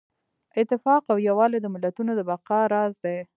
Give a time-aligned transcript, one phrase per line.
[0.61, 3.17] اتفاق او یووالی د ملتونو د بقا راز دی.